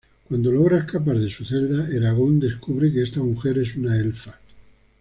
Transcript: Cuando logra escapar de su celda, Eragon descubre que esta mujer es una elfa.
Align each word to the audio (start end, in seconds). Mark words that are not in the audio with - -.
Cuando 0.27 0.51
logra 0.51 0.79
escapar 0.79 1.19
de 1.19 1.29
su 1.29 1.45
celda, 1.45 1.87
Eragon 1.95 2.39
descubre 2.39 2.91
que 2.91 3.03
esta 3.03 3.19
mujer 3.19 3.59
es 3.59 3.75
una 3.75 3.99
elfa. 3.99 4.39